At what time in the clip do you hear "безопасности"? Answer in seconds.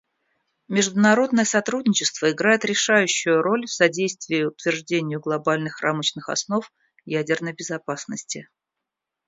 7.53-8.49